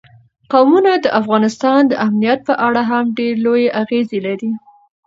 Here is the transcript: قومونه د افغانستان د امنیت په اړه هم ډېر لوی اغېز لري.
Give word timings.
قومونه 0.51 0.91
د 1.03 1.05
افغانستان 1.19 1.81
د 1.87 1.93
امنیت 2.07 2.39
په 2.47 2.53
اړه 2.67 2.81
هم 2.89 3.05
ډېر 3.19 3.33
لوی 3.45 3.65
اغېز 3.81 4.07
لري. 4.25 4.51